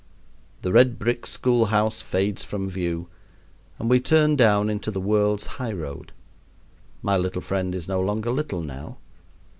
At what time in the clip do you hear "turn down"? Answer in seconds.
3.99-4.67